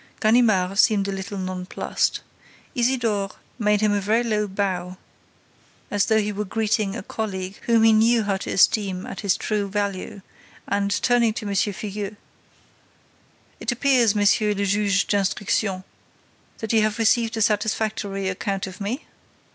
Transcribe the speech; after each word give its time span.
Ganimard 0.19 0.79
seemed 0.79 1.07
a 1.07 1.11
little 1.11 1.37
nonplussed. 1.37 2.21
Isidore 2.73 3.33
made 3.59 3.81
him 3.81 3.91
a 3.91 4.01
very 4.01 4.23
low 4.23 4.47
bow, 4.47 4.97
as 5.91 6.07
though 6.07 6.19
he 6.19 6.31
were 6.31 6.43
greeting 6.43 6.95
a 6.95 7.03
colleague 7.03 7.57
whom 7.67 7.83
he 7.83 7.93
knew 7.93 8.23
how 8.23 8.37
to 8.37 8.49
esteem 8.49 9.05
at 9.05 9.19
his 9.19 9.37
true 9.37 9.69
value, 9.69 10.23
and, 10.67 10.89
turning 11.03 11.33
to 11.33 11.45
M. 11.47 11.53
Filleul: 11.53 12.15
"It 13.59 13.71
appears, 13.71 14.15
Monsieur 14.15 14.55
le 14.55 14.65
Juge 14.65 15.05
d'Instruction, 15.05 15.83
that 16.57 16.73
you 16.73 16.81
have 16.81 16.97
received 16.97 17.37
a 17.37 17.41
satisfactory 17.43 18.27
account 18.27 18.65
of 18.65 18.81
me?" 18.81 19.05